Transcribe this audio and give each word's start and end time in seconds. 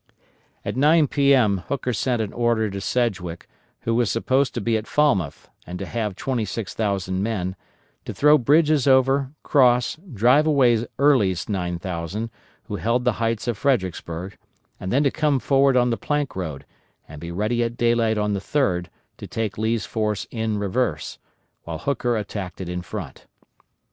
At 0.65 0.75
9 0.75 1.05
P.M., 1.09 1.57
Hooker 1.67 1.93
sent 1.93 2.23
an 2.23 2.33
order 2.33 2.71
to 2.71 2.81
Sedgwick, 2.81 3.45
who 3.81 3.93
was 3.93 4.09
supposed 4.11 4.55
to 4.55 4.59
be 4.59 4.75
at 4.75 4.87
Falmouth 4.87 5.47
and 5.67 5.77
to 5.77 5.85
have 5.85 6.15
26,000 6.15 7.21
men, 7.21 7.55
to 8.05 8.11
throw 8.11 8.39
bridges 8.39 8.87
over, 8.87 9.29
cross, 9.43 9.99
drive 10.11 10.47
away 10.47 10.83
Early's 10.97 11.47
9,000, 11.47 12.31
who 12.63 12.77
held 12.77 13.05
the 13.05 13.11
heights 13.21 13.47
of 13.47 13.59
Fredericksburg, 13.59 14.39
and 14.79 14.91
then 14.91 15.03
to 15.03 15.11
come 15.11 15.37
forward 15.37 15.77
on 15.77 15.91
the 15.91 15.97
Plank 15.97 16.35
Road, 16.35 16.65
and 17.07 17.21
be 17.21 17.29
ready 17.29 17.61
at 17.61 17.77
daylight 17.77 18.17
on 18.17 18.33
the 18.33 18.39
3d 18.39 18.87
to 19.17 19.27
take 19.27 19.59
Lee's 19.59 19.85
force 19.85 20.25
in 20.31 20.57
reverse, 20.57 21.19
while 21.63 21.77
Hooker 21.77 22.17
attacked 22.17 22.59
it 22.59 22.69
in 22.69 22.81
front. 22.81 23.27